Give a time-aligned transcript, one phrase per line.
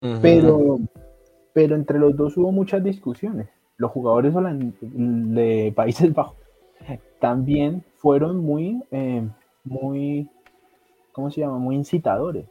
[0.00, 0.78] pero,
[1.52, 3.48] pero entre los dos hubo muchas discusiones.
[3.76, 6.36] Los jugadores de Países Bajos
[7.20, 9.26] también fueron muy, eh,
[9.64, 10.28] muy,
[11.12, 11.58] ¿cómo se llama?
[11.58, 12.46] Muy incitadores.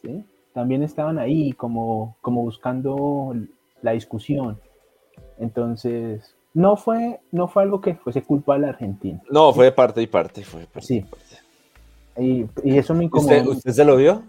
[0.00, 0.24] ¿sí?
[0.52, 3.34] También estaban ahí como, como buscando
[3.82, 4.58] la discusión.
[5.38, 9.20] Entonces, no fue, no fue algo que fuese culpa de la Argentina.
[9.30, 10.44] No, fue de parte y parte.
[10.44, 11.04] Fue sí.
[12.18, 13.52] Y, eso me incomodó.
[13.52, 14.22] ¿Usted, se lo vio?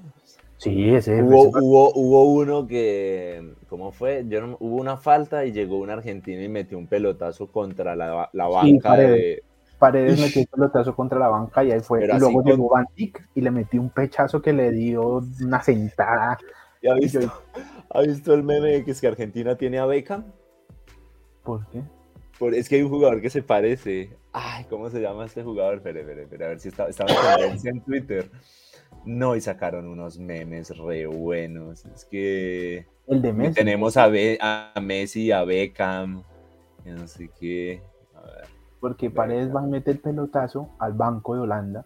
[0.63, 1.21] Sí, ese.
[1.21, 4.23] Hubo, hubo, hubo uno que, ¿cómo fue?
[4.29, 8.47] Yo hubo una falta y llegó un argentino y metió un pelotazo contra la, la
[8.47, 9.43] banca de...
[9.77, 12.05] Paredes metió un pelotazo contra la banca y ahí fue.
[12.05, 16.37] y luego llegó Van Dijk y le metió un pechazo que le dio una sentada.
[16.89, 17.19] ha visto,
[17.89, 20.23] ¿Ha visto el meme que es que Argentina tiene a Beckham?
[21.43, 21.81] ¿Por qué?
[22.57, 24.11] es que hay un jugador que se parece.
[24.31, 25.75] Ay, ¿cómo se llama este jugador?
[25.75, 27.09] Espera, espera, espera, a ver si estaba, estaba
[27.65, 28.29] en Twitter.
[29.05, 31.85] No, y sacaron unos memes re buenos.
[31.85, 32.85] Es que.
[33.07, 33.55] El de Messi.
[33.55, 36.23] Tenemos a, a Messi, a Beckham.
[36.85, 37.81] No sé qué.
[38.15, 38.45] A ver.
[38.79, 41.85] Porque Paredes va a meter el pelotazo al banco de Holanda.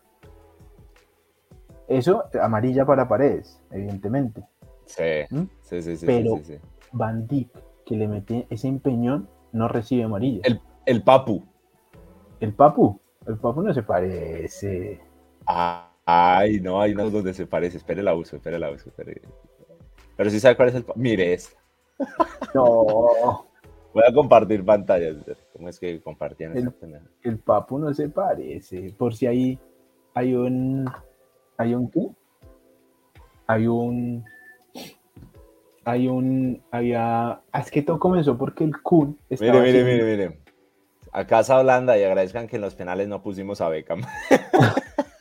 [1.88, 4.44] Eso, amarilla para Paredes, evidentemente.
[4.86, 5.44] Sí, ¿Mm?
[5.62, 6.06] sí, sí, sí.
[6.06, 6.58] Pero sí,
[6.92, 7.50] Van Dijk,
[7.86, 10.42] que le mete ese empeñón, no recibe amarilla.
[10.44, 11.44] El, el Papu.
[12.40, 13.00] El Papu.
[13.26, 15.00] El Papu no se parece.
[16.08, 17.78] Ay, no, hay unos donde se parece.
[17.78, 18.92] Espere la uso, espere la uso.
[20.16, 20.86] Pero si sabe cuál es el.
[20.96, 21.56] Mire esto.
[22.56, 23.46] No.
[23.94, 25.18] Voy a compartir pantallas.
[25.54, 26.72] ¿Cómo es que compartían el,
[27.24, 28.94] el Papu no se parece.
[28.98, 29.60] Por si hay,
[30.14, 30.90] hay un.
[31.58, 32.08] ¿Hay un qué?
[33.48, 34.24] Hay un
[35.88, 40.40] hay un, había, ah, es que todo comenzó porque el Kun Mire, mire, mire, mire.
[41.14, 44.02] A Casa Holanda y agradezcan que en los penales no pusimos a Beckham.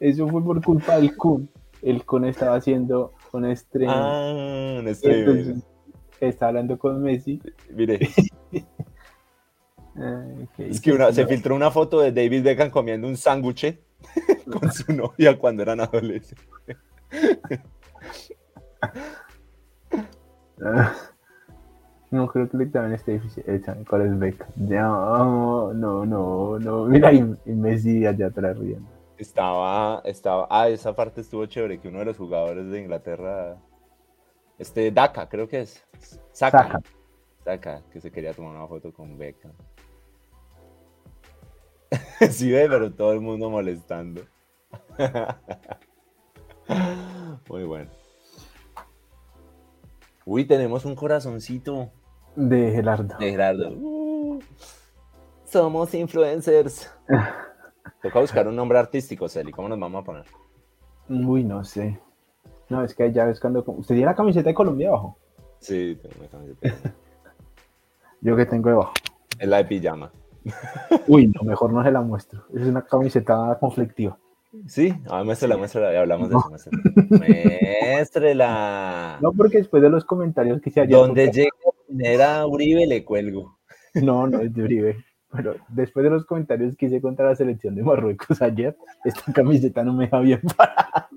[0.00, 1.48] Eso fue por culpa del Kun.
[1.82, 3.90] El Kun estaba haciendo un stream.
[3.92, 5.62] Ah, un stream.
[6.20, 7.40] Está hablando con Messi.
[7.70, 8.00] Mire.
[10.58, 13.78] es que se filtró una foto de David Beckham comiendo un sándwich
[14.50, 16.46] con su novia cuando eran adolescentes.
[22.10, 23.44] No creo que examen esté difícil.
[23.88, 24.46] ¿Cuál es beca?
[24.56, 26.84] No, no, no, no.
[26.84, 28.95] Mira, y, Messi allá atrás riendo.
[29.18, 30.46] Estaba, estaba.
[30.50, 31.80] Ah, esa parte estuvo chévere.
[31.80, 33.56] Que uno de los jugadores de Inglaterra,
[34.58, 35.84] este Daka, creo que es.
[36.32, 36.80] Saka.
[37.44, 39.50] Saka, que se quería tomar una foto con Beca.
[42.30, 44.22] sí, ve, pero todo el mundo molestando.
[47.48, 47.90] Muy bueno.
[50.24, 51.92] Uy, tenemos un corazoncito.
[52.34, 53.16] De Gerardo.
[53.18, 53.70] De Gerardo.
[53.70, 54.40] Uh,
[55.44, 56.90] somos influencers.
[58.02, 59.52] Toca buscar un nombre artístico, Celi.
[59.52, 60.24] ¿Cómo nos vamos a poner?
[61.08, 61.98] Uy, no sé.
[62.68, 63.64] No, es que ya ves cuando.
[63.66, 65.16] ¿Usted tiene la camiseta de Colombia abajo?
[65.60, 66.94] Sí, tengo una camiseta.
[68.20, 68.92] Yo que tengo debajo.
[69.38, 70.10] Es la de pijama.
[71.06, 72.44] Uy, no, mejor no se la muestro.
[72.54, 74.18] Es una camiseta conflictiva.
[74.66, 76.70] Sí, ah, muéstrala, muéstrala, ya hablamos de eso.
[77.10, 79.18] Muéstrela.
[79.20, 81.00] No, porque después de los comentarios que se hayan.
[81.00, 81.50] Donde llega
[81.98, 83.58] era Uribe, le cuelgo.
[83.94, 85.04] No, no es de Uribe.
[85.36, 89.84] Pero después de los comentarios que hice contra la selección de Marruecos ayer, esta camiseta
[89.84, 91.08] no me deja bien para.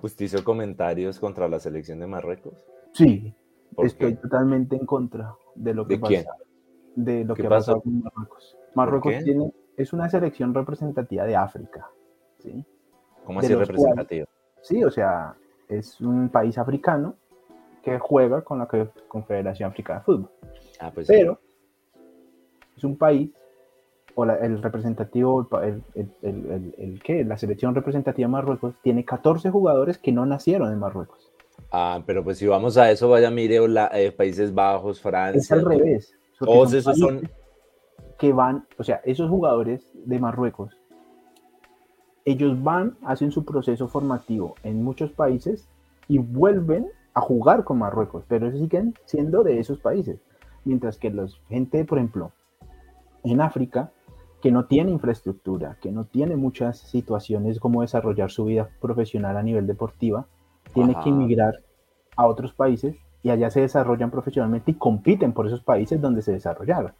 [0.00, 2.54] ¿Usted hizo comentarios contra la selección de Marruecos?
[2.92, 3.34] Sí,
[3.78, 6.24] estoy totalmente en contra de lo que ¿De quién?
[6.94, 8.56] De lo que pasa con Marruecos.
[8.74, 11.88] Marruecos tiene, es una selección representativa de África.
[12.38, 12.64] ¿sí?
[13.24, 14.26] ¿Cómo así representativo?
[14.60, 15.34] sí, o sea,
[15.68, 17.16] es un país africano
[17.82, 18.68] que juega con la
[19.08, 20.30] Confederación Africana de Fútbol.
[20.80, 21.38] Ah, pues Pero
[22.76, 23.30] es un país,
[24.14, 27.24] o el representativo, el, el, el, ¿qué?
[27.24, 31.32] La selección representativa de Marruecos tiene 14 jugadores que no nacieron en Marruecos.
[31.70, 33.58] Ah, pero pues si vamos a eso, vaya, mire,
[33.92, 35.40] eh, Países Bajos, Francia.
[35.40, 36.14] Es al revés.
[36.38, 37.28] Todos esos son...
[38.18, 40.76] Que van, o sea, esos jugadores de Marruecos
[42.24, 45.68] ellos van, hacen su proceso formativo en muchos países
[46.08, 50.18] y vuelven a jugar con Marruecos, pero siguen siendo de esos países.
[50.64, 52.32] Mientras que la gente, por ejemplo,
[53.22, 53.92] en África,
[54.44, 59.42] que no tiene infraestructura, que no tiene muchas situaciones como desarrollar su vida profesional a
[59.42, 60.26] nivel deportiva,
[60.74, 61.62] tiene que emigrar
[62.14, 66.32] a otros países y allá se desarrollan profesionalmente y compiten por esos países donde se
[66.32, 66.92] desarrollaron.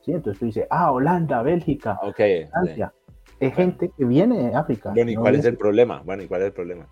[0.00, 0.12] ¿Sí?
[0.12, 2.00] Entonces tú dices, ah, Holanda, Bélgica,
[2.50, 2.94] Francia
[3.40, 4.92] es gente que viene de África.
[4.94, 6.00] Bueno, ¿y cuál es el problema?
[6.02, 6.86] Bueno, ¿y cuál es el problema?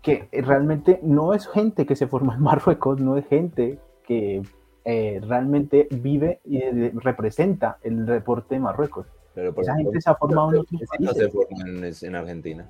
[0.00, 4.40] Que realmente no es gente que se forma en Marruecos, no es gente que
[4.84, 6.60] eh, realmente vive y
[6.90, 9.06] representa el deporte de Marruecos.
[9.34, 11.16] Pero Esa gente se ha formado en otros países.
[11.16, 12.68] se forman en Argentina?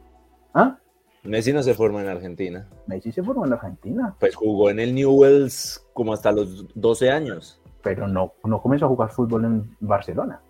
[0.55, 0.79] ¿Ah?
[1.23, 2.69] Messi no se forma en Argentina.
[2.87, 4.15] Messi se formó en Argentina.
[4.19, 7.61] Pues jugó en el Newells como hasta los 12 años.
[7.83, 10.41] Pero no, no comenzó a jugar fútbol en Barcelona.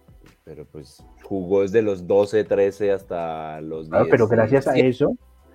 [0.45, 4.05] Pero pues jugó desde los 12, 13 hasta los 10.
[4.11, 5.13] pero gracias a eso.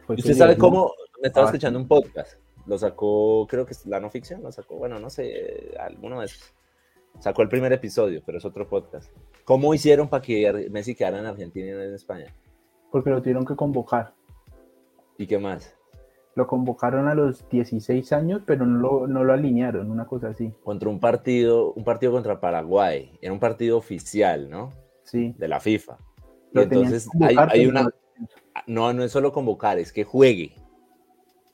[0.08, 0.92] ¿Usted sabe cómo?
[1.22, 2.34] Me estaba escuchando un podcast.
[2.65, 6.25] Lo sacó, creo que es la no ficción, lo sacó, bueno, no sé, alguno de
[6.25, 6.53] esos.
[7.19, 9.12] Sacó el primer episodio, pero es otro podcast.
[9.45, 12.33] ¿Cómo hicieron para que Messi quedara en Argentina y no en España?
[12.91, 14.13] Porque lo tuvieron que convocar.
[15.17, 15.75] ¿Y qué más?
[16.35, 20.51] Lo convocaron a los 16 años, pero no lo, no lo alinearon, una cosa así.
[20.63, 23.17] Contra un partido, un partido contra Paraguay.
[23.21, 24.71] Era un partido oficial, ¿no?
[25.03, 25.33] Sí.
[25.38, 25.97] De la FIFA.
[26.53, 27.89] Y entonces hay, una.
[28.67, 30.53] No, no es solo convocar, es que juegue.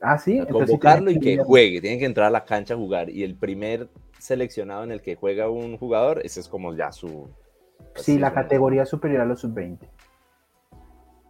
[0.02, 0.40] Ah, sí.
[0.50, 1.80] convocarlo y que juegue.
[1.80, 3.10] Tiene que entrar a la cancha a jugar.
[3.10, 3.88] Y el primer
[4.18, 7.30] seleccionado en el que juega un jugador, ese es como ya su.
[7.96, 9.80] Sí, la categoría superior a los sub-20.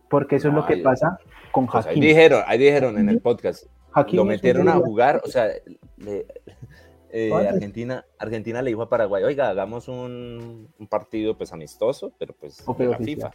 [0.10, 1.18] Porque eso es lo que pasa
[1.52, 3.66] con pues Ahí dijeron, ahí dijeron en el podcast.
[4.12, 5.48] lo metieron a jugar, o sea,
[7.12, 12.64] eh, Argentina, Argentina le dijo a Paraguay, oiga, hagamos un, partido pues amistoso, pero pues
[12.78, 13.32] de la FIFA.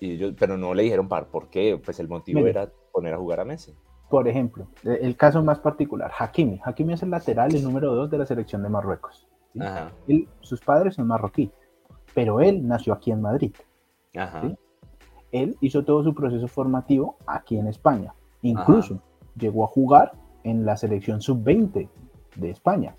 [0.00, 3.40] Y yo, pero no le dijeron por qué, pues el motivo era poner a jugar
[3.40, 3.74] a Messi.
[4.10, 6.60] Por ejemplo, e, el caso más particular, Hakimi.
[6.62, 9.26] Hakimi es el lateral, el número dos de la selección de Marruecos.
[10.40, 11.50] sus padres son marroquíes,
[12.14, 13.54] pero él nació aquí en Madrid.
[14.16, 14.42] Ajá
[15.32, 18.14] él hizo todo su proceso formativo aquí en España.
[18.42, 19.00] Incluso
[19.36, 20.12] llegó a jugar
[20.44, 21.88] en la selección sub-20
[22.36, 22.96] de España.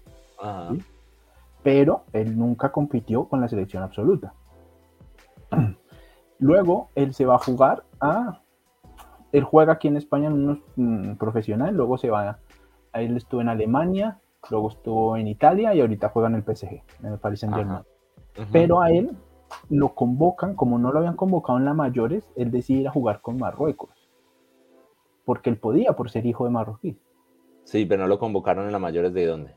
[1.64, 4.34] Pero él nunca compitió con la selección absoluta.
[6.40, 8.41] Luego él se va a jugar a...
[9.32, 12.40] Él juega aquí en España en unos mm, profesional, luego se va...
[12.94, 14.20] A, él estuvo en Alemania,
[14.50, 17.84] luego estuvo en Italia y ahorita juega en el PSG, en el Paris Saint Germain.
[18.52, 19.16] Pero a él
[19.70, 23.22] lo convocan, como no lo habían convocado en la mayores, él decide ir a jugar
[23.22, 24.10] con Marruecos.
[25.26, 27.00] Porque él podía por ser hijo de marroquí.
[27.64, 29.56] Sí, pero no lo convocaron en la mayores de dónde?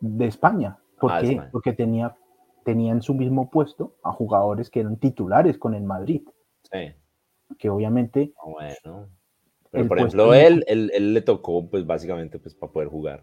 [0.00, 0.78] De España.
[1.00, 1.42] ¿Por ah, qué?
[1.50, 2.16] Porque tenía,
[2.64, 6.22] tenía en su mismo puesto a jugadores que eran titulares con el Madrid.
[6.70, 6.94] Sí.
[7.58, 8.32] Que obviamente.
[8.38, 9.08] Ah, bueno.
[9.70, 13.22] Pero por ejemplo, él, él, le tocó, pues básicamente, pues para poder jugar.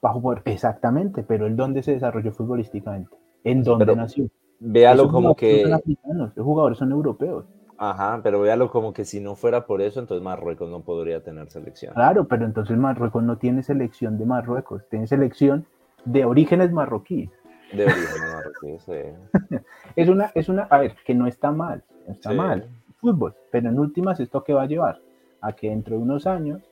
[0.00, 4.30] Para exactamente, pero él dónde se desarrolló futbolísticamente, en dónde nació
[4.60, 5.64] véalo como que...
[5.66, 7.46] los jugadores son europeos.
[7.78, 11.48] Ajá, pero véalo como que si no fuera por eso, entonces Marruecos no podría tener
[11.50, 11.94] selección.
[11.94, 15.64] Claro, pero entonces Marruecos no tiene selección de Marruecos, tiene selección
[16.04, 17.30] de orígenes marroquíes.
[17.72, 19.56] De orígenes marroquíes, sí.
[19.96, 22.68] es una, es una, a ver, que no está mal, está mal,
[23.00, 25.00] fútbol, pero en últimas esto que va a llevar
[25.40, 26.62] a que dentro de unos años,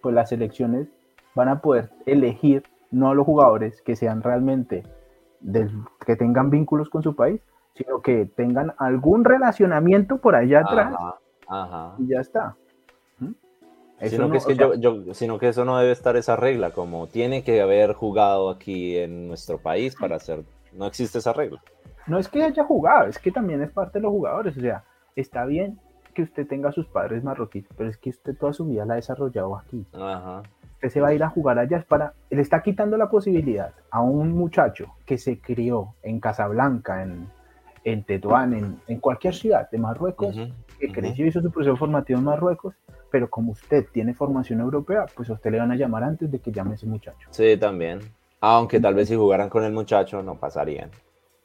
[0.00, 0.88] pues las selecciones
[1.34, 4.84] van a poder elegir no a los jugadores que sean realmente
[6.06, 7.40] que tengan vínculos con su país,
[7.74, 10.94] sino que tengan algún relacionamiento por allá atrás
[11.98, 12.56] y ya está.
[13.18, 13.32] ¿Mm?
[14.08, 17.44] Sino, que es que yo, sino que eso no debe estar esa regla, como tiene
[17.44, 20.42] que haber jugado aquí en nuestro país para hacer,
[20.72, 21.62] no existe esa regla.
[22.06, 24.84] No es que haya jugado, es que también es parte de los jugadores, o sea,
[25.16, 25.80] está bien
[26.14, 28.96] que usted tenga sus padres marroquíes, pero es que usted toda su vida la ha
[28.96, 29.84] desarrollado aquí.
[29.92, 30.42] Ajá
[30.76, 33.72] usted se va a ir a jugar allá, es para, le está quitando la posibilidad
[33.90, 37.28] a un muchacho que se crió en Casablanca, en,
[37.84, 40.36] en Tetuán, en, cualquier ciudad de Marruecos,
[40.78, 42.74] que creció y hizo su proceso formativo en Marruecos,
[43.10, 46.40] pero como usted tiene formación europea, pues a usted le van a llamar antes de
[46.40, 47.28] que llame ese muchacho.
[47.30, 48.00] Sí, también.
[48.40, 50.90] Aunque tal vez si jugaran con el muchacho no pasarían.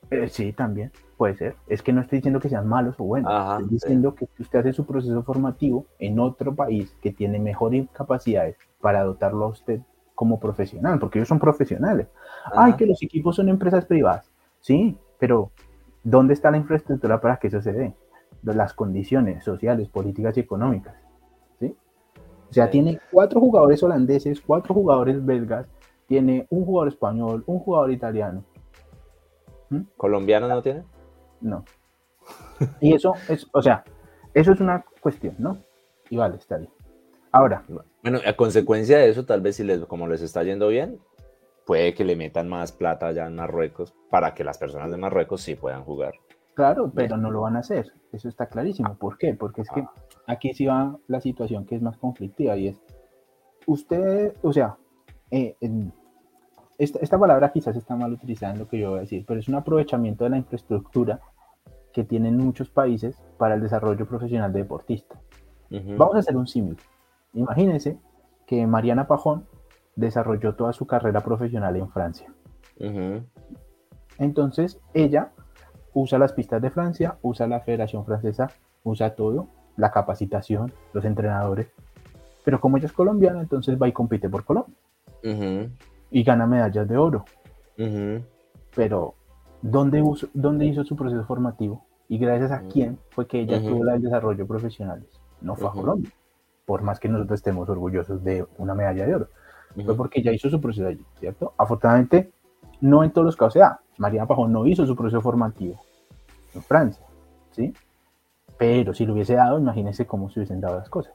[0.10, 1.56] Eh, sí, también, puede ser.
[1.68, 3.32] Es que no estoy diciendo que sean malos o buenos.
[3.32, 8.56] estoy diciendo que usted hace su proceso formativo en otro país que tiene mejores capacidades
[8.80, 9.82] para dotarlo a usted
[10.16, 12.08] como profesional, porque ellos son profesionales.
[12.56, 14.32] Ay, que los equipos son empresas privadas.
[14.62, 15.52] Sí, pero
[16.04, 17.94] ¿dónde está la infraestructura para que eso se dé?
[18.42, 20.96] Las condiciones sociales, políticas y económicas.
[21.60, 21.76] ¿sí?
[22.50, 25.68] O sea, tiene cuatro jugadores holandeses, cuatro jugadores belgas,
[26.08, 28.44] tiene un jugador español, un jugador italiano.
[29.70, 29.82] ¿Mm?
[29.98, 30.82] ¿Colombiano no tiene?
[31.42, 31.66] No.
[32.80, 33.84] Y eso es, o sea,
[34.34, 35.58] eso es una cuestión, ¿no?
[36.10, 36.72] Y vale, está bien.
[37.32, 37.64] Ahora.
[38.04, 41.00] Bueno, a consecuencia de eso, tal vez si les, como les está yendo bien,
[41.66, 45.42] puede que le metan más plata allá en Marruecos para que las personas de Marruecos
[45.42, 46.14] sí puedan jugar.
[46.54, 47.94] Claro, pero no lo van a hacer.
[48.12, 48.96] Eso está clarísimo.
[48.96, 49.34] ¿Por qué?
[49.34, 49.94] Porque es que ah.
[50.28, 52.82] aquí sí va la situación que es más conflictiva y es,
[53.66, 54.76] usted, o sea,
[55.30, 55.56] eh,
[56.78, 59.40] esta, esta, palabra quizás está mal utilizada en lo que yo voy a decir, pero
[59.40, 61.22] es un aprovechamiento de la infraestructura
[61.94, 65.20] que tienen muchos países para el desarrollo profesional de deportistas.
[65.70, 66.78] Vamos a hacer un símil.
[67.34, 67.98] Imagínense
[68.46, 69.46] que Mariana Pajón
[69.96, 72.34] desarrolló toda su carrera profesional en Francia.
[74.18, 75.32] Entonces, ella
[75.94, 78.50] usa las pistas de Francia, usa la Federación Francesa,
[78.84, 81.68] usa todo, la capacitación, los entrenadores.
[82.44, 84.76] Pero como ella es colombiana, entonces va y compite por Colombia.
[86.10, 87.26] Y gana medallas de oro.
[88.76, 89.16] Pero,
[89.62, 90.04] ¿dónde,
[90.34, 91.84] ¿dónde hizo su proceso formativo?
[92.08, 95.06] ¿Y gracias a quién fue que ella tuvo el desarrollo profesional?
[95.40, 96.12] No fue a Colombia.
[96.66, 99.28] Por más que nosotros estemos orgullosos de una medalla de oro.
[99.86, 101.54] Fue porque ella hizo su proceso allí, ¿cierto?
[101.58, 102.32] Afortunadamente,
[102.82, 103.80] no en todos los casos se da.
[103.98, 105.76] María Pajón no hizo su proceso formativo
[106.54, 107.06] en Francia,
[107.52, 107.74] ¿sí?
[108.58, 111.14] Pero si lo hubiese dado, imagínense cómo se hubiesen dado las cosas.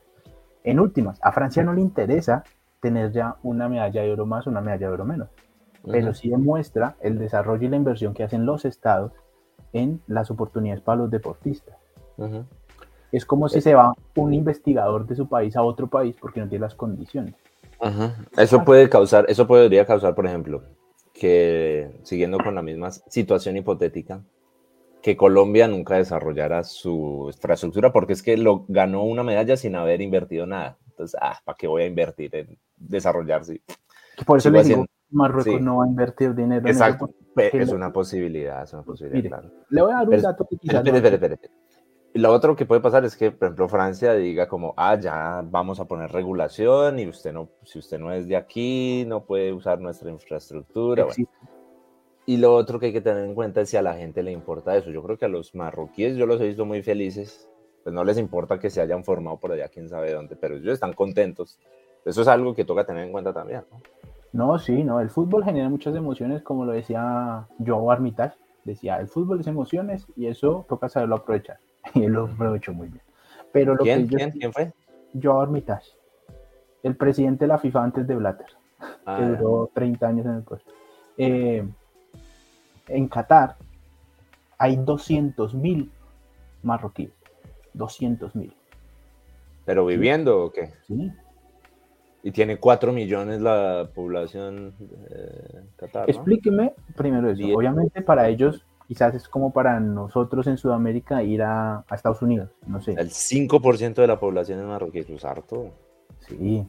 [0.64, 2.42] En últimas, a Francia no le interesa
[2.80, 5.28] tener ya una medalla de oro más o una medalla de oro menos,
[5.90, 9.12] pero sí demuestra el desarrollo y la inversión que hacen los estados
[9.72, 11.76] en las oportunidades para los deportistas.
[13.12, 16.48] Es como si se va un investigador de su país a otro país porque no
[16.48, 17.34] tiene las condiciones.
[18.36, 20.62] Eso puede causar, eso podría causar, por ejemplo,
[21.12, 24.22] que siguiendo con la misma situación hipotética,
[25.02, 30.00] que Colombia nunca desarrollara su infraestructura porque es que lo ganó una medalla sin haber
[30.00, 30.78] invertido nada.
[30.88, 33.60] Entonces, ah, ¿para qué voy a invertir en desarrollarse?
[34.24, 36.66] Por eso le digo, Marruecos no va a invertir dinero.
[36.66, 40.84] Exacto, es una posibilidad, es una posibilidad, Le voy a dar un dato que quizás...
[40.84, 41.50] Espere, espere, espere.
[42.14, 45.80] Lo otro que puede pasar es que, por ejemplo, Francia diga como, ah, ya vamos
[45.80, 49.80] a poner regulación y usted no, si usted no es de aquí, no puede usar
[49.80, 51.04] nuestra infraestructura.
[51.04, 51.28] Bueno.
[52.24, 54.32] Y lo otro que hay que tener en cuenta es si a la gente le
[54.32, 54.90] importa eso.
[54.90, 57.48] Yo creo que a los marroquíes yo los he visto muy felices.
[57.84, 60.74] Pues no les importa que se hayan formado por allá, quién sabe dónde, pero ellos
[60.74, 61.60] están contentos.
[62.04, 63.62] Eso es algo que toca tener en cuenta también.
[63.70, 63.80] No,
[64.36, 65.00] no sí, no.
[65.00, 68.34] El fútbol genera muchas emociones, como lo decía Joao Armitage.
[68.64, 71.58] Decía, el fútbol es emociones y eso toca saberlo aprovechar.
[71.94, 73.02] Y él lo aprovechó muy bien.
[73.52, 74.32] Pero lo ¿Quién, ¿quién?
[74.32, 74.72] ¿Quién fue?
[75.20, 75.92] Joao Armitage,
[76.82, 78.48] el presidente de la FIFA antes de Blatter,
[79.06, 80.70] ah, que duró 30 años en el puesto.
[81.16, 81.66] Eh,
[82.88, 83.56] en Qatar
[84.58, 85.88] hay 200.000
[86.62, 87.12] marroquíes.
[87.74, 88.52] 200.000.
[89.64, 90.72] ¿Pero viviendo o qué?
[90.86, 91.10] Sí.
[92.26, 94.74] Y tiene 4 millones la población
[95.76, 96.10] Qatar.
[96.10, 97.44] Explíqueme primero eso.
[97.54, 102.80] Obviamente para ellos quizás es como para nosotros en Sudamérica ir a, Estados Unidos, no
[102.80, 102.94] sé.
[102.98, 105.70] El 5% de la población es marroquí, es harto.
[106.18, 106.68] Sí,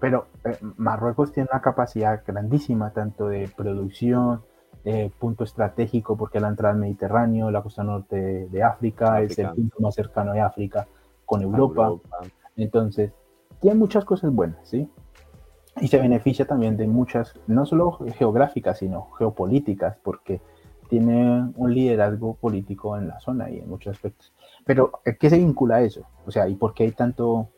[0.00, 4.40] pero eh, Marruecos tiene una capacidad grandísima, tanto de producción,
[4.86, 9.50] eh, punto estratégico porque la entrada al Mediterráneo, la costa norte de África, es el
[9.50, 10.86] punto más cercano de África
[11.26, 11.92] con Europa.
[12.56, 13.12] Entonces,
[13.60, 14.88] tiene muchas cosas buenas, ¿sí?
[15.80, 20.40] Y se beneficia también de muchas, no solo geográficas, sino geopolíticas, porque
[20.88, 24.32] tiene un liderazgo político en la zona y en muchos aspectos.
[24.64, 26.06] Pero, ¿qué se vincula a eso?
[26.26, 27.48] O sea, ¿y por qué hay tanto,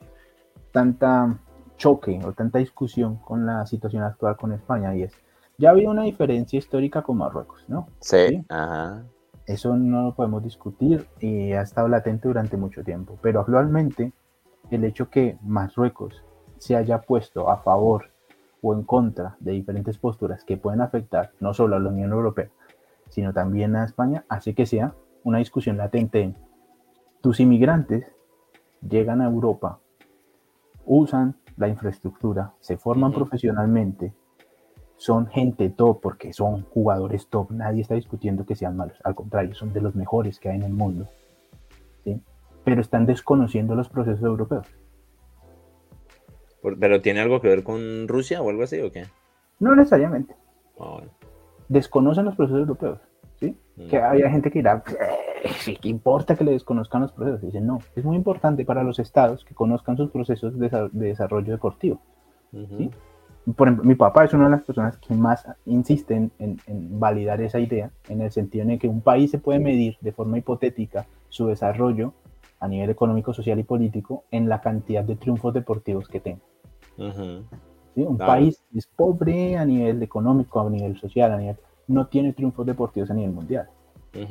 [0.72, 1.38] tanta
[1.76, 4.94] choque o tanta discusión con la situación actual con España?
[4.96, 5.12] Y es,
[5.58, 7.88] ya había una diferencia histórica con Marruecos, ¿no?
[8.00, 9.04] Sí, ajá.
[9.46, 13.16] Eso no lo podemos discutir y ha estado latente durante mucho tiempo.
[13.22, 14.12] Pero actualmente,
[14.70, 16.24] el hecho que Marruecos
[16.58, 18.10] se haya puesto a favor
[18.62, 22.48] o en contra de diferentes posturas que pueden afectar no solo a la Unión Europea,
[23.08, 26.36] sino también a España, hace que sea una discusión latente en
[27.20, 28.06] tus inmigrantes
[28.88, 29.80] llegan a Europa,
[30.84, 34.14] usan la infraestructura, se forman profesionalmente,
[34.96, 37.50] son gente top porque son jugadores top.
[37.50, 38.98] Nadie está discutiendo que sean malos.
[39.04, 41.08] Al contrario, son de los mejores que hay en el mundo.
[42.66, 44.66] Pero están desconociendo los procesos europeos.
[46.80, 49.04] ¿Pero tiene algo que ver con Rusia o algo así o qué?
[49.60, 50.34] No necesariamente.
[50.80, 51.00] Ah,
[51.68, 52.98] Desconocen los procesos europeos.
[53.38, 53.56] ¿sí?
[53.76, 53.86] Mm.
[53.86, 57.42] Que hay gente que dirá, ¿qué importa que le desconozcan los procesos?
[57.42, 62.00] Dicen, no, es muy importante para los estados que conozcan sus procesos de, desarrollo deportivo.
[62.52, 62.90] ¿sí?
[63.54, 66.58] por ejemplo, mi papá es una de las personas que más insisten en,
[66.98, 70.38] validar esa idea, en el sentido en que un país se puede medir de forma
[70.38, 72.12] hipotética su desarrollo
[72.60, 76.42] a nivel económico, social y político en la cantidad de triunfos deportivos que tenga.
[77.96, 81.56] Un país es pobre a nivel económico, a nivel social, a nivel,
[81.88, 83.68] no tiene triunfos deportivos a nivel mundial.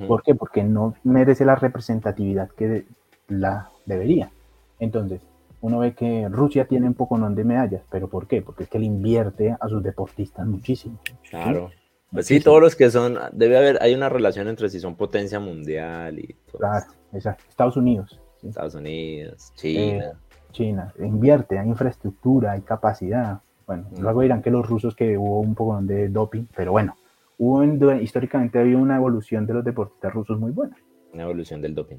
[0.08, 0.34] ¿Por qué?
[0.34, 2.86] Porque no merece la representatividad que
[3.28, 4.32] la debería.
[4.80, 5.22] Entonces,
[5.62, 8.42] uno ve que Rusia tiene un poco de medallas, pero ¿por qué?
[8.42, 11.00] Porque es que le invierte a sus deportistas muchísimo.
[11.30, 11.72] Claro.
[12.12, 15.40] Pues sí, todos los que son, debe haber, hay una relación entre si son potencia
[15.40, 16.60] mundial y todo.
[16.60, 17.44] Claro, exacto.
[17.50, 18.22] Estados Unidos.
[18.44, 20.06] Estados Unidos, China.
[20.06, 20.14] Eh,
[20.52, 23.42] China, invierte, hay infraestructura, hay capacidad.
[23.68, 26.96] Bueno, luego dirán que los rusos que hubo un poco de doping, pero bueno,
[27.38, 27.64] hubo
[27.96, 30.78] históricamente había una evolución de los deportistas rusos muy buena.
[31.14, 31.98] Una evolución del doping.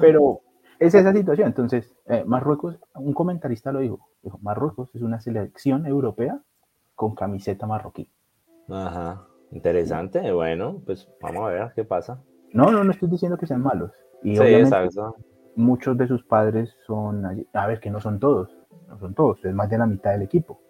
[0.00, 0.40] Pero
[0.78, 1.48] es esa situación.
[1.48, 6.40] Entonces, eh, Marruecos, un comentarista lo dijo, dijo, Marruecos es una selección europea
[6.94, 8.10] con camiseta marroquí.
[8.68, 10.32] Ajá, interesante.
[10.32, 12.18] Bueno, pues vamos a ver qué pasa.
[12.52, 13.92] No, no, no estoy diciendo que sean malos.
[14.22, 15.16] Y sí, exacto.
[15.56, 18.50] muchos de sus padres son, allí- a ver, que no son todos,
[18.88, 20.60] no son todos, es más de la mitad del equipo.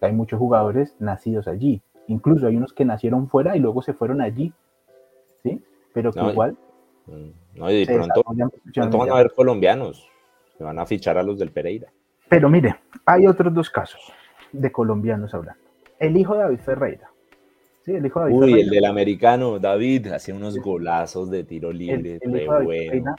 [0.00, 4.20] Hay muchos jugadores nacidos allí, incluso hay unos que nacieron fuera y luego se fueron
[4.20, 4.52] allí,
[5.42, 5.62] ¿sí?
[5.92, 6.56] Pero que No, igual
[7.06, 8.22] Mm, No, y se pronto,
[8.74, 10.06] pronto van a haber colombianos
[10.58, 11.88] que van a fichar a los del Pereira.
[12.28, 12.76] Pero mire,
[13.06, 14.12] hay otros dos casos
[14.52, 15.58] de colombianos hablando.
[15.98, 17.10] El hijo de David Ferreira.
[17.88, 18.60] Sí, el hijo de David Uy, Ferreira.
[18.64, 22.82] el del americano, David, hacía unos golazos de tiro libre, el hijo de David bueno.
[22.84, 23.14] Ferreira,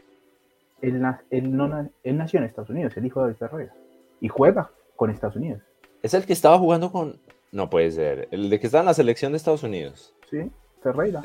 [0.81, 3.73] él, na- él no na- él nació en Estados Unidos, el hijo de David Ferreira.
[4.21, 5.61] Y juega con Estados Unidos.
[6.03, 7.17] Es el que estaba jugando con.
[7.51, 8.27] No puede ser.
[8.29, 10.13] El de que estaba en la selección de Estados Unidos.
[10.29, 10.51] Sí,
[10.83, 11.23] Ferreira.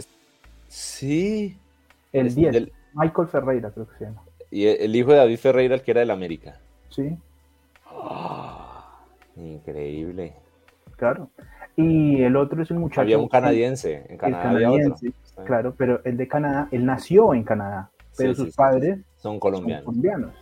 [0.68, 1.58] Sí.
[2.12, 2.52] El Es 10.
[2.52, 4.22] del- Michael Ferreira, creo que se llama.
[4.50, 6.58] y el, el hijo de David Ferreira, el que era del América.
[6.88, 7.14] Sí,
[7.86, 9.00] Ah,
[9.36, 10.32] increíble.
[10.96, 11.28] claro.
[11.76, 13.00] Y el otro es un muchacho.
[13.00, 14.04] Había un canadiense.
[14.07, 14.97] En el Canadá otro.
[15.45, 19.33] claro, pero el de Canadá, él nació en Canadá, pero Sí, sus sí, padres Son
[19.33, 20.33] son colombianos.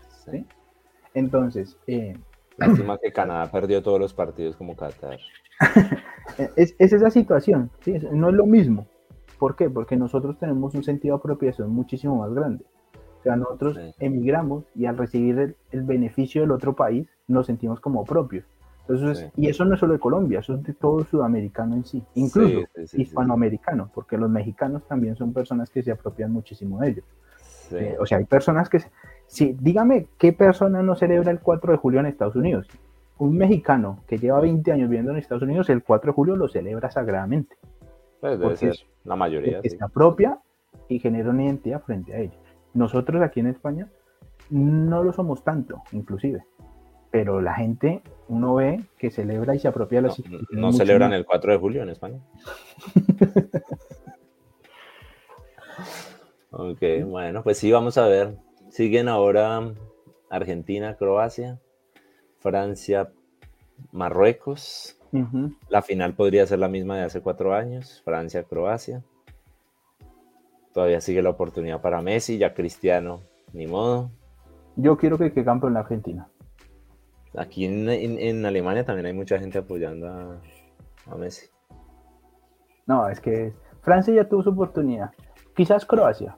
[1.14, 2.16] Entonces, eh,
[2.58, 5.18] Lástima que Canadá perdió todos los partidos como Qatar.
[6.56, 7.70] es, es esa situación,
[8.12, 8.86] no es lo mismo.
[9.38, 9.68] ¿Por qué?
[9.70, 12.64] Porque nosotros tenemos un sentido de apropiación muchísimo más grande.
[13.20, 17.80] O sea, nosotros emigramos y al recibir el, el beneficio del otro país nos sentimos
[17.80, 18.44] como propios.
[18.88, 19.42] Entonces, Sí.
[19.42, 22.60] y eso no es solo de Colombia, eso es de todo sudamericano en sí, incluso
[22.74, 27.04] Sí, sí, hispanoamericano, porque los mexicanos también son personas que se apropian muchísimo de ellos.
[27.70, 28.80] Eh, o sea, hay personas que...
[29.26, 32.66] Sí, dígame, ¿qué persona no celebra el 4 de julio en Estados Unidos?
[33.18, 36.48] Un mexicano que lleva 20 años viviendo en Estados Unidos, el 4 de julio lo
[36.48, 37.56] celebra sagradamente.
[38.20, 39.54] Pues debe porque ser es- la mayoría.
[39.58, 39.78] porque sí.
[39.78, 40.38] se apropia
[40.88, 42.36] y genera una identidad frente a ellos.
[42.74, 43.88] Nosotros aquí en España
[44.50, 46.44] no lo somos tanto, inclusive.
[47.12, 50.78] Pero la gente, uno ve que celebra y se apropia de No, instituciones no mucho
[50.78, 51.18] celebran más.
[51.18, 52.18] el 4 de julio en España.
[56.50, 58.36] ok, bueno, pues sí, vamos a ver.
[58.70, 59.72] Siguen ahora
[60.30, 61.60] Argentina, Croacia,
[62.38, 63.10] Francia,
[63.92, 64.98] Marruecos.
[65.68, 69.02] La final podría ser la misma de hace cuatro años, Francia, Croacia.
[70.72, 73.20] Todavía sigue la oportunidad para Messi, ya Cristiano,
[73.52, 74.10] ni modo.
[74.76, 76.28] Yo quiero que, que campeone la Argentina.
[77.36, 80.40] Aquí en, en- en Alemania también hay mucha gente apoyando a,
[81.10, 81.46] a Messi.
[82.86, 85.10] No, es que Francia ya tuvo su oportunidad.
[85.56, 86.36] Quizás Croacia.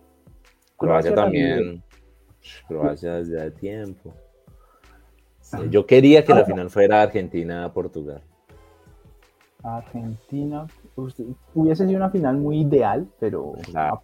[0.76, 1.57] Croacia también.
[1.59, 1.83] también.
[2.68, 4.14] Croacia desde hace tiempo.
[5.40, 8.22] Sí, yo quería que la final fuera Argentina-Portugal.
[9.62, 14.02] Argentina hubiese sido una final muy ideal, pero, Claro, a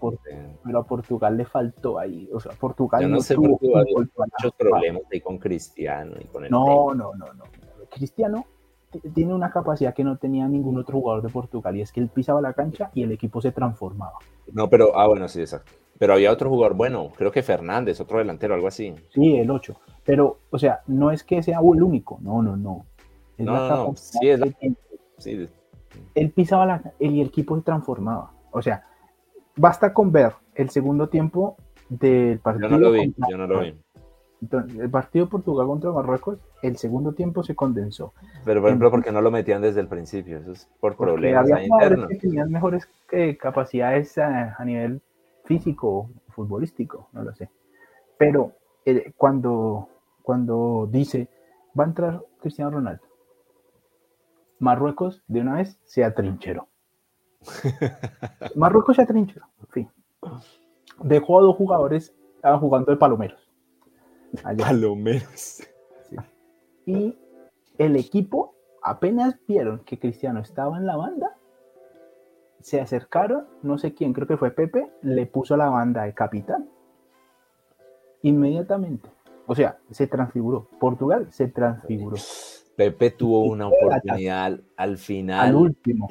[0.64, 2.28] pero a Portugal le faltó ahí.
[2.32, 6.44] O sea, Portugal Yo no sé, tuvo Portugal muchos problemas ahí con Cristiano y con
[6.44, 7.44] el No, no, no, no.
[7.90, 8.44] Cristiano
[9.14, 12.08] tiene una capacidad que no tenía ningún otro jugador de Portugal y es que él
[12.08, 14.18] pisaba la cancha y el equipo se transformaba.
[14.52, 15.72] No, pero, ah, bueno, sí, exacto.
[15.98, 18.94] Pero había otro jugador bueno, creo que Fernández, otro delantero, algo así.
[19.10, 19.76] Sí, el 8.
[20.04, 22.18] Pero, o sea, no es que sea el único.
[22.22, 22.86] No, no, no.
[23.36, 24.48] Es No, la no, sí, es la-.
[25.18, 25.48] Sí,
[26.14, 28.32] él pisaba la y el equipo se transformaba.
[28.50, 28.84] O sea,
[29.56, 31.56] basta con ver el segundo tiempo
[31.88, 32.68] del partido.
[32.68, 33.74] yo no lo vi, contra- yo no lo vi.
[34.42, 38.14] Entonces, el partido Portugal contra Marruecos, el segundo tiempo se condensó.
[38.44, 40.38] Pero, por ejemplo, porque no lo metían desde el principio?
[40.38, 42.08] Eso es por problemas había internos.
[42.08, 45.02] que tenían mejores eh, capacidades a nivel
[45.44, 47.50] físico, futbolístico, no lo sé.
[48.16, 48.52] Pero
[48.86, 49.88] eh, cuando,
[50.22, 51.28] cuando dice,
[51.78, 53.02] va a entrar Cristiano Ronaldo,
[54.60, 56.68] Marruecos de una vez se atrincheró.
[58.54, 59.90] Marruecos se atrincheró, en fin.
[61.02, 63.50] Dejó a dos jugadores ah, jugando de palomeros.
[64.44, 64.66] Allá.
[64.66, 65.66] Palomeros.
[66.84, 67.18] Y
[67.78, 71.36] el equipo, apenas vieron que Cristiano estaba en la banda,
[72.60, 76.68] se acercaron, no sé quién, creo que fue Pepe, le puso la banda de capitán.
[78.22, 79.08] Inmediatamente.
[79.46, 80.68] O sea, se transfiguró.
[80.78, 82.16] Portugal se transfiguró.
[82.80, 85.48] Pepe tuvo una oportunidad al, al final.
[85.48, 86.08] Al último.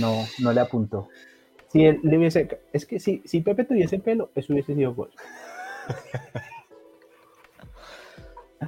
[0.00, 1.08] No, no le apuntó.
[1.68, 2.48] Si él le hubiese.
[2.72, 5.10] Es que si, si Pepe tuviese pelo, eso hubiese sido gol.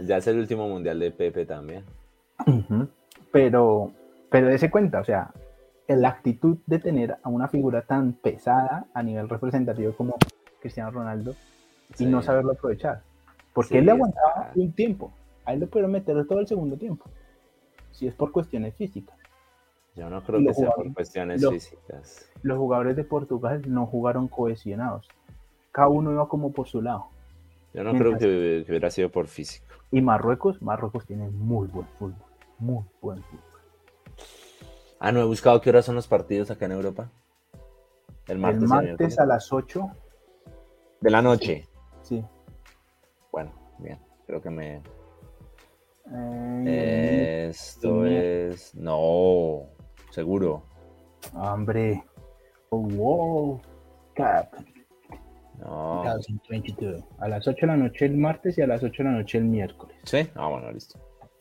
[0.03, 1.85] Ya es el último mundial de Pepe también.
[3.31, 3.93] Pero,
[4.29, 5.31] pero dése cuenta, o sea,
[5.87, 10.17] la actitud de tener a una figura tan pesada a nivel representativo como
[10.61, 11.35] Cristiano Ronaldo
[11.97, 13.03] y no saberlo aprovechar.
[13.53, 15.13] Porque Sí, él le está- aguantaba un tiempo.
[15.45, 17.05] A él le pudieron meter todo el segundo tiempo.
[17.91, 19.17] Si es por cuestiones físicas.
[19.95, 22.29] Yo no creo Lo que sea por cuestiones lo- físicas.
[22.43, 25.09] Los jugadores de Portugal no jugaron cohesionados.
[25.71, 27.07] Cada uno iba como por su lado.
[27.73, 28.31] Yo no Mientras- creo
[28.61, 29.67] que, que hubiera sido por físico.
[29.91, 32.15] Y Marruecos, Marruecos tiene muy buen fútbol.
[32.59, 33.45] Muy buen fútbol.
[34.99, 37.11] Ah, no he buscado qué horas son los partidos acá en Europa.
[38.27, 39.91] El martes, el martes a las 8,
[41.01, 41.69] de la noche.
[42.03, 42.25] sí.
[43.31, 43.99] Bueno, bien.
[44.27, 44.81] Creo que me.
[46.67, 48.75] Esto es.
[48.75, 49.63] No,
[50.11, 50.65] seguro.
[51.35, 52.05] Hombre.
[52.71, 53.61] Oh, wow.
[54.15, 54.55] Cap.
[55.59, 56.03] No.
[56.05, 57.05] 2022.
[57.19, 59.39] A las 8 de la noche el martes y a las 8 de la noche
[59.39, 59.97] el miércoles.
[60.05, 60.99] Sí, ah, bueno, listo.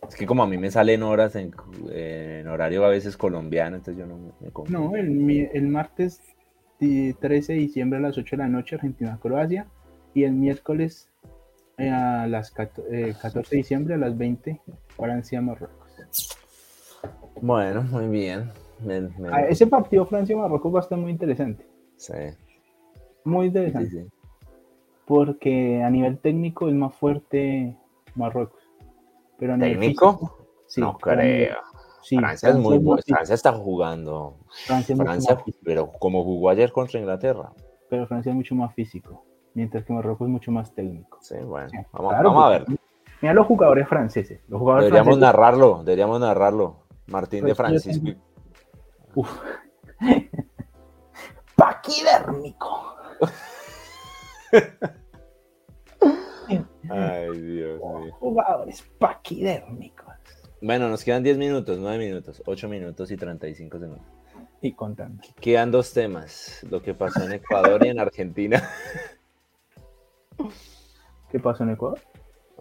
[0.07, 1.51] Es que como a mí me salen horas en,
[1.91, 4.79] en horario a veces colombiano, entonces yo no me, confundo.
[4.91, 6.21] No, el, mi- el martes
[6.79, 9.65] di- 13 de diciembre a las 8 de la noche Argentina-Croacia
[10.13, 11.09] y el miércoles
[11.77, 14.61] eh, a las cato- eh, 14 de diciembre a las 20
[14.95, 15.79] Francia-Marruecos.
[17.41, 18.51] Bueno, muy bien.
[18.79, 21.65] Me- me- Ah, ese partido Francia-Marruecos va a estar muy interesante.
[21.97, 22.13] sí,
[23.23, 23.89] Muy interesante.
[23.89, 24.07] sí.
[25.05, 27.75] Porque a nivel técnico es más fuerte
[28.15, 28.61] Marruecos.
[29.37, 30.11] Pero a nivel ¿Técnico?
[30.13, 31.57] físico, sí, no creo.
[32.01, 33.01] sí, Francia es muy buena.
[33.05, 34.37] Francia está jugando.
[34.65, 37.51] Francia es Francia, pero como jugó ayer contra Inglaterra.
[37.89, 41.17] pero Francia es mucho más físico, mientras que Marruecos es mucho más técnico.
[41.21, 41.69] Sí, bueno.
[41.69, 42.65] Sí, Vamos, claro, vamos a ver.
[43.21, 44.41] Mira los jugadores franceses.
[44.47, 45.33] Los jugadores Deberíamos franceses.
[45.35, 45.83] narrarlo.
[45.83, 46.83] Deberíamos narrarlo.
[47.07, 48.09] Martín de Pues Francisco.
[49.15, 49.29] Uf.
[51.55, 52.95] Paquidérmico.
[56.89, 58.13] Ay, Dios mío.
[58.19, 60.13] Jugadores paquidérmicos.
[60.61, 64.05] Bueno, nos quedan 10 minutos, 9 minutos, 8 minutos y 35 segundos.
[64.61, 65.21] Y contando.
[65.41, 66.65] Quedan dos temas.
[66.69, 68.63] Lo que pasó en Ecuador y en Argentina.
[71.31, 71.99] ¿Qué pasó en Ecuador?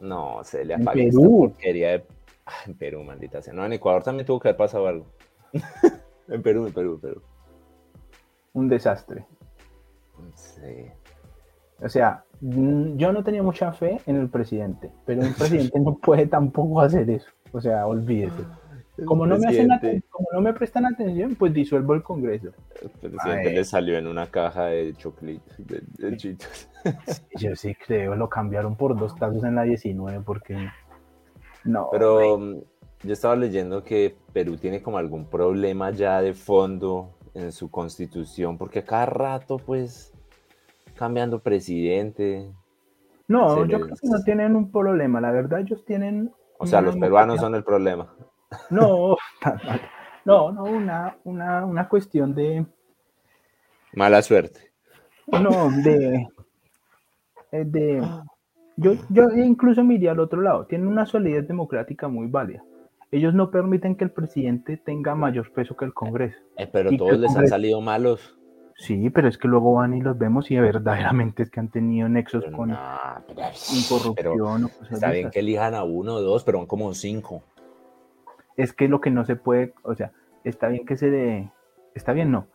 [0.00, 1.54] No, se le En apagó esta Perú.
[1.60, 2.04] de...
[2.46, 3.52] Ah, en Perú, maldita sea.
[3.52, 5.06] No, en Ecuador también tuvo que haber pasado algo.
[6.28, 7.22] en Perú, en Perú, en Perú.
[8.54, 9.24] Un desastre.
[10.34, 10.86] Sí.
[11.80, 16.26] O sea, yo no tenía mucha fe en el presidente, pero un presidente no puede
[16.26, 17.30] tampoco hacer eso.
[17.52, 18.42] O sea, olvídese.
[19.06, 19.68] Como no, me hacen
[20.10, 22.50] como no me prestan atención, pues disuelvo el Congreso.
[22.82, 23.54] El presidente Ay.
[23.54, 26.68] le salió en una caja de choclitos, de, de chitos.
[27.36, 30.68] Yo sí creo, lo cambiaron por dos tazos en la 19 porque...
[31.64, 32.56] No, Pero mm,
[33.04, 38.58] yo estaba leyendo que Perú tiene como algún problema ya de fondo en su constitución,
[38.58, 40.12] porque a cada rato, pues,
[40.96, 42.52] cambiando presidente.
[43.28, 45.20] no, yo les- creo que no tienen un problema.
[45.20, 46.30] La verdad, ellos tienen...
[46.58, 48.14] O sea, los peruanos son el problema.
[48.70, 49.16] No,
[50.24, 52.64] no, no, una, una, una cuestión de,
[53.94, 54.70] Mala suerte.
[55.26, 56.26] no, de,
[57.52, 58.02] eh, de,
[58.76, 62.62] yo, yo incluso me iría al otro lado, tienen una solidez democrática muy válida.
[63.10, 66.38] Ellos no permiten que el presidente tenga mayor peso que el Congreso.
[66.56, 68.38] Eh, pero Y todos les han salido malos.
[68.74, 72.08] Sí, pero es que luego van y los vemos y verdaderamente es que han tenido
[72.08, 72.78] nexos Pero con no,
[73.28, 73.50] pero-
[73.88, 76.94] corrupción pero o cosas está bien que elijan a uno o dos, pero van como
[76.94, 77.42] cinco.
[78.56, 80.12] Es que lo que no se puede, o sea,
[80.44, 81.50] está bien que se de,
[81.94, 82.46] está bien, no.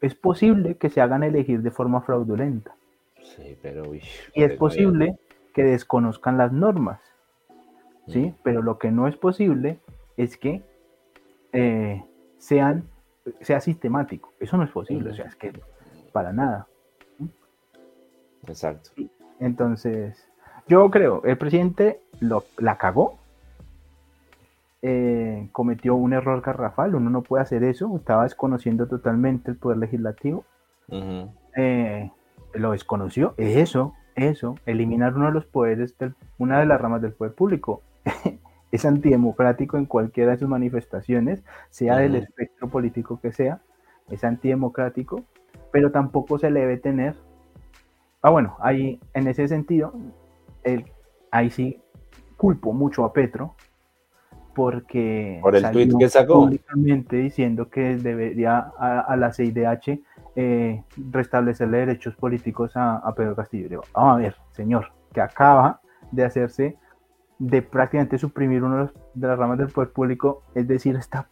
[0.00, 2.74] Es posible que se hagan elegir de forma fraudulenta.
[3.22, 3.88] Sí, pero...
[3.88, 4.02] uy,
[4.34, 5.18] Y es pues, posible
[5.52, 7.00] que desconozcan las normas,
[8.06, 8.34] ¿sí?
[8.42, 9.80] Pero lo que no es posible
[10.16, 10.62] es que
[11.52, 12.04] eh,
[12.38, 12.84] sean,
[13.40, 14.32] sea sistemático.
[14.38, 15.52] Eso no es posible, o sea, es que
[16.12, 16.66] para nada.
[18.46, 18.90] Exacto.
[19.40, 20.28] Entonces,
[20.66, 23.18] yo creo, el presidente lo, la cagó,
[24.82, 29.78] eh, cometió un error garrafal, uno no puede hacer eso, estaba desconociendo totalmente el poder
[29.78, 30.44] legislativo,
[31.56, 32.10] eh,
[32.54, 37.12] lo desconoció, eso, eso, eliminar uno de los poderes, del- una de las ramas del
[37.12, 37.82] poder público,
[38.72, 43.60] es antidemocrático en cualquiera de sus manifestaciones, sea del espectro político que sea,
[44.10, 45.24] es antidemocrático,
[45.72, 47.16] pero tampoco se le debe tener.
[48.22, 49.92] Ah, bueno, ahí en ese sentido,
[50.64, 50.84] el,
[51.30, 51.80] ahí sí
[52.36, 53.54] culpo mucho a Petro,
[54.58, 56.40] porque Por el salió tuit que sacó.
[56.40, 60.00] públicamente diciendo que debería a, a la CIDH
[60.34, 63.68] eh, restablecerle derechos políticos a, a Pedro Castillo.
[63.68, 66.76] Digo, vamos a ver, señor, que acaba de hacerse,
[67.38, 71.28] de prácticamente suprimir una de, las ramas del poder público, es decir, está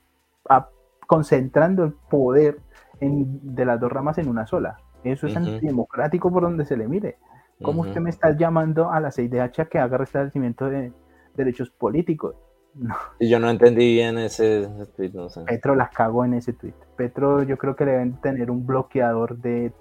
[0.48, 0.68] a-
[1.08, 2.60] concentrando el poder
[3.00, 4.78] en- de las dos ramas en una sola.
[5.02, 7.16] Eso es antidemocrático por donde se le mire.
[7.60, 10.92] ¿Cómo usted me está llamando a la CIDH a que haga restablecimiento de
[11.34, 12.36] derechos políticos?
[12.78, 15.42] No, Y yo no entendí bien ese, ese tweet, no sé.
[15.42, 16.74] Petro la cagó en ese tweet.
[16.96, 19.72] Petro, yo creo que le deben tener un bloqueador de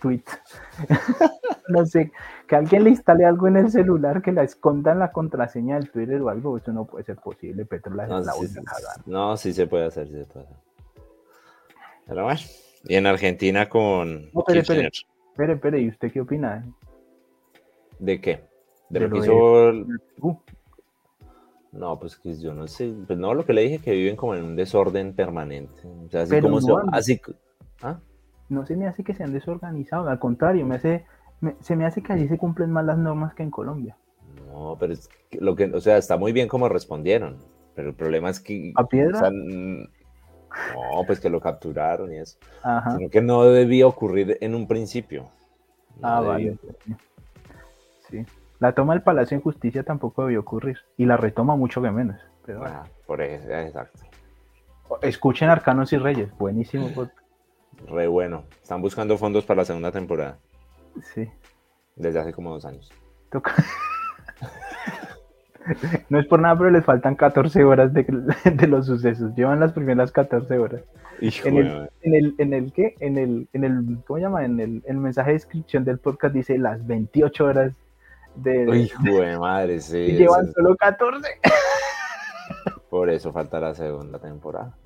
[0.00, 0.38] tweets.
[1.68, 2.12] no sé,
[2.46, 6.20] que alguien le instale algo en el celular que la escondan la contraseña del Twitter
[6.20, 6.58] o algo.
[6.58, 7.64] Eso no puede ser posible.
[7.64, 8.46] Petro la, No, la sí,
[9.06, 10.56] no, sí se puede hacer, sí se puede hacer.
[12.06, 12.40] Pero bueno.
[12.86, 14.90] Y en Argentina con No, espere, espere.
[15.32, 16.62] Espere, espere, ¿y usted qué opina?
[17.98, 18.44] ¿De qué?
[18.90, 19.86] De, De lo que lo de- hizo el-
[20.20, 20.36] Uh,
[21.74, 22.92] No, pues que yo no sé.
[23.06, 25.82] Pues no, lo que le dije que viven como en un desorden permanente.
[26.06, 27.20] O sea, así Pero como no se- así.
[27.82, 27.98] ¿Ah?
[28.48, 31.04] no se me hace que sean desorganizados, al contrario, me hace,
[31.40, 33.96] me- se me hace que allí se cumplen más las normas que en Colombia.
[34.46, 37.38] No, pero es que lo que, o sea, está muy bien como respondieron,
[37.74, 38.72] pero el problema es que...
[38.76, 39.16] ¿A piedra?
[39.16, 39.88] o sea, n-
[40.74, 42.38] no, pues que lo capturaron y eso.
[42.62, 42.96] Ajá.
[42.96, 45.24] Sino que no debía ocurrir en un principio.
[46.00, 46.52] No Ah, debía.
[46.52, 46.98] vale.
[48.08, 48.24] Sí.
[48.64, 50.78] La toma del Palacio en Justicia tampoco debió ocurrir.
[50.96, 52.16] Y la retoma mucho que menos.
[52.46, 52.76] Pero bueno.
[52.82, 54.00] Ah, por eso, exacto.
[55.02, 56.30] Escuchen Arcanos y Reyes.
[56.38, 56.88] Buenísimo.
[56.94, 57.18] podcast.
[57.90, 58.44] Re bueno.
[58.62, 60.38] Están buscando fondos para la segunda temporada,
[61.02, 61.28] Sí.
[61.94, 62.90] desde hace como dos años.
[63.30, 63.52] Toca.
[66.10, 68.04] No es por nada, pero les faltan 14 horas de,
[68.44, 69.34] de los sucesos.
[69.34, 70.82] Llevan las primeras 14 horas.
[71.20, 72.94] Hijo En el, en el, en el qué?
[73.00, 74.44] En el, en el, ¿cómo llama?
[74.44, 77.74] En el, en el mensaje de descripción del podcast dice las 28 horas
[78.36, 78.76] de.
[78.78, 79.98] Hijo de madre, sí.
[79.98, 81.28] y llevan solo 14.
[82.90, 84.76] por eso falta la segunda temporada.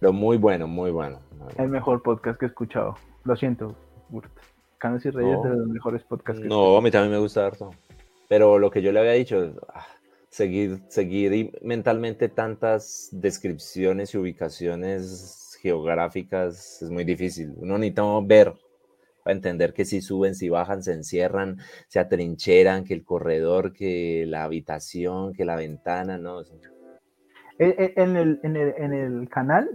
[0.00, 1.20] Pero muy bueno, muy bueno.
[1.38, 2.96] muy El mejor podcast que he escuchado.
[3.24, 3.74] Lo siento,
[4.08, 4.30] Burt.
[4.78, 5.42] Canos y Reyes No.
[5.42, 7.70] de los mejores podcasts que he No, a mí también me gusta harto.
[8.28, 9.86] Pero lo que yo le había dicho, ah,
[10.28, 17.54] seguir, seguir mentalmente tantas descripciones y ubicaciones geográficas es muy difícil.
[17.56, 18.52] Uno necesita ver
[19.26, 21.58] para entender que si suben, si bajan, se encierran,
[21.88, 26.42] se atrincheran, que el corredor, que la habitación, que la ventana, no.
[26.42, 26.46] Eh,
[27.58, 29.68] eh, En el, en, el, en el canal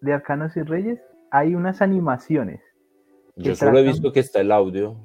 [0.00, 0.98] de Arcanos y Reyes
[1.30, 2.62] hay unas animaciones.
[3.36, 4.96] Yo solo he visto que está el audio.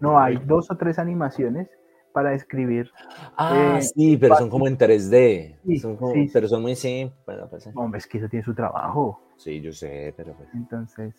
[0.00, 1.68] No, hay dos o tres animaciones
[2.14, 2.90] para describir.
[3.36, 5.58] Ah, eh, sí, pero son como en 3D.
[5.66, 6.30] Sí, son como- sí, sí.
[6.32, 7.10] Pero son muy, sí.
[7.26, 7.68] Bueno, pues.
[7.74, 9.20] Hombre, es que eso tiene su trabajo.
[9.36, 10.48] Sí, yo sé, pero pues.
[10.54, 11.12] Entonces,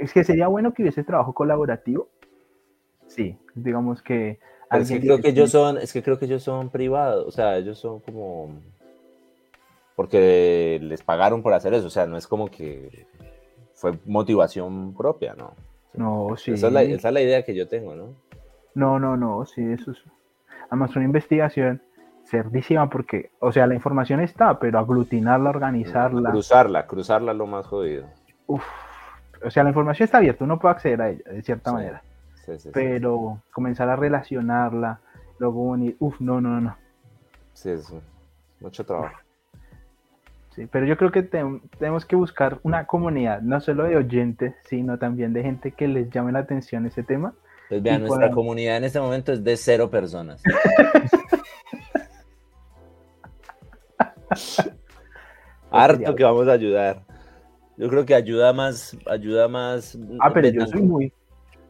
[0.00, 2.08] es que sería bueno que hubiese trabajo colaborativo.
[3.08, 4.38] Sí, digamos que
[4.70, 7.56] es que creo que ellos son, es que creo que ellos son privados, o sea,
[7.56, 8.60] ellos son como
[9.94, 13.06] porque les pagaron por hacer eso, o sea, no es como que
[13.74, 15.54] fue motivación propia, ¿no?
[15.94, 16.52] No, sí.
[16.52, 18.14] Esa, es la, esa es la idea que yo tengo, ¿no?
[18.74, 19.98] No, no, no, sí, eso es.
[20.70, 21.80] Además, una investigación
[22.24, 26.30] cerdísima porque, o sea, la información está, pero aglutinarla, organizarla.
[26.30, 28.06] Cruzarla, cruzarla es lo más jodido.
[28.46, 28.64] Uf,
[29.44, 32.02] o sea, la información está abierta, uno puede acceder a ella de cierta Sí, manera,
[32.34, 32.70] Sí, sí, sí.
[32.72, 35.00] pero comenzar a relacionarla,
[35.38, 36.76] luego unir, uf, no, no, no.
[37.52, 37.94] Sí, es
[38.60, 39.14] mucho trabajo.
[40.50, 41.44] Sí, pero yo creo que te-
[41.78, 46.10] tenemos que buscar una comunidad, no solo de oyentes, sino también de gente que les
[46.10, 47.34] llame la atención ese tema.
[47.68, 50.40] Pues vean, Y nuestra comunidad en este momento es de cero personas.
[55.70, 57.04] Harto que vamos a ayudar.
[57.76, 59.98] Yo creo que ayuda más, ayuda más.
[60.20, 61.12] Ah, pero yo soy Betancourt- muy,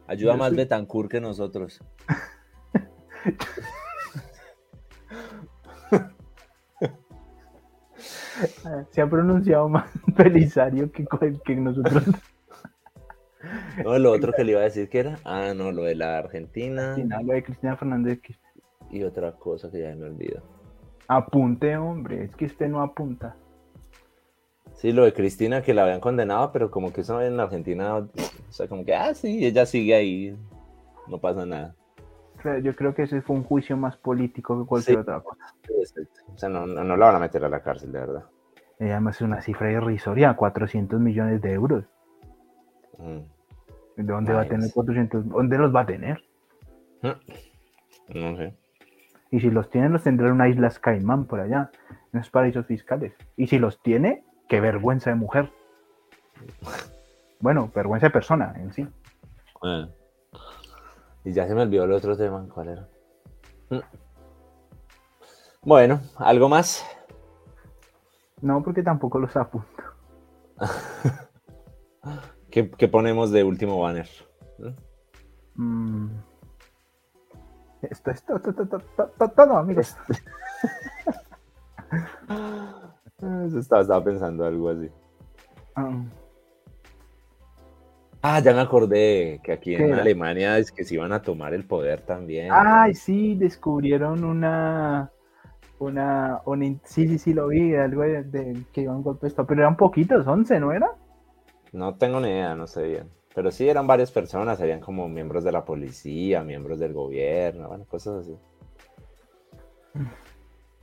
[0.07, 1.81] Ayuda yo más soy- Betancourt que nosotros.
[8.91, 11.05] se ha pronunciado más Belisario que,
[11.45, 12.03] que nosotros.
[13.83, 15.19] No, lo otro que le iba a decir que era.
[15.23, 18.19] Ah, no, lo de la Argentina lo de Cristina Fernández,
[18.89, 20.41] y otra cosa que ya me olvido.
[21.07, 23.35] apunte, hombre, es que usted no apunta.
[24.73, 28.07] Sí, lo de Cristina que la habían condenado, pero como que eso en Argentina, o
[28.49, 30.37] sea, como que, ah, sí, ella sigue ahí,
[31.07, 31.73] no pasa nada.
[32.61, 35.01] Yo creo que ese fue un juicio más político que cualquier Sí.
[35.01, 35.55] otra cosa.
[36.33, 38.23] O sea, no, no, no la van a meter a la cárcel, de verdad.
[38.79, 41.85] Y además es una cifra irrisoria, 400 millones de euros.
[42.97, 44.73] ¿De dónde va a tener Imagínese.
[44.73, 45.29] 400?
[45.29, 46.23] ¿Dónde los va a tener?
[47.01, 48.55] No sé.
[49.31, 51.71] Y si los tiene, los tendrá en una isla Caimán por allá,
[52.13, 53.13] en esos paraísos fiscales.
[53.35, 55.51] Y si los tiene, qué vergüenza de mujer.
[57.39, 58.87] Bueno, vergüenza de persona en sí.
[59.61, 59.87] Ah.
[61.23, 62.87] Y ya se me olvidó el otro tema, ¿cuál era?
[63.69, 63.79] Mm.
[65.61, 66.83] Bueno, ¿algo más?
[68.41, 69.83] No, porque tampoco los apunto.
[72.51, 74.07] ¿Qué, qué ponemos de último banner?
[75.55, 76.07] Mm.
[77.81, 79.95] Esto es todo, todo, todo, todo, todo, todo, amigos.
[83.57, 84.89] Estaba, estaba pensando algo así.
[85.75, 86.03] Ah,
[88.21, 90.01] Ah, ya me acordé que aquí ¿Qué en era?
[90.01, 92.49] Alemania es que se iban a tomar el poder también.
[92.51, 95.11] Ay, sí, descubrieron una.
[95.79, 96.41] Una,
[96.83, 99.77] sí, sí, sí, lo vi, algo de, de que iban golpe de estado, pero eran
[99.77, 100.89] poquitos, 11, ¿no era?
[101.77, 103.11] No tengo ni idea, no sé bien.
[103.35, 107.85] Pero sí eran varias personas, habían como miembros de la policía, miembros del gobierno, bueno,
[107.85, 108.35] cosas así.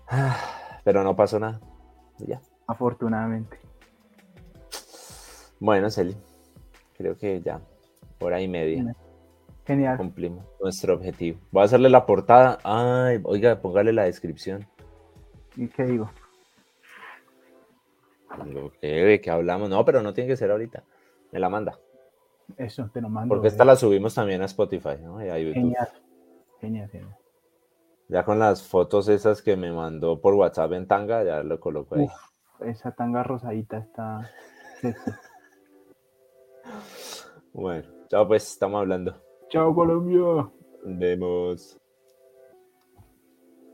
[0.84, 1.60] Pero no pasó nada.
[2.20, 2.40] Y ya.
[2.68, 3.58] Afortunadamente.
[5.58, 6.16] Bueno, Celi,
[6.96, 7.60] creo que ya,
[8.20, 8.94] hora y media,
[9.66, 9.96] Genial.
[9.96, 11.40] cumplimos nuestro objetivo.
[11.50, 12.60] Voy a hacerle la portada.
[12.62, 14.64] Ay, oiga, póngale la descripción.
[15.56, 16.08] ¿Y qué digo?
[18.46, 20.84] Lo que, hablamos, no, pero no tiene que ser ahorita.
[21.32, 21.78] Me la manda.
[22.56, 23.34] Eso, te lo mando.
[23.34, 24.96] Porque esta la subimos también a Spotify.
[24.98, 25.88] Genial.
[26.60, 27.16] Genial, genial.
[28.08, 31.94] Ya con las fotos esas que me mandó por WhatsApp en tanga, ya lo coloco
[31.94, 32.06] ahí.
[32.60, 34.30] Esa tanga rosadita está.
[37.52, 39.16] bueno, chao pues, estamos hablando.
[39.48, 40.50] Chao Colombia.
[40.84, 41.78] Vemos.